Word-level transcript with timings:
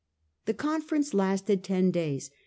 The 0.45 0.55
conference 0.55 1.13
lasted 1.13 1.63
ten 1.63 1.91
days. 1.91 2.31